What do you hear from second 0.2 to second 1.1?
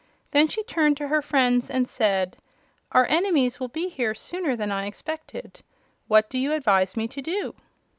Then she turned to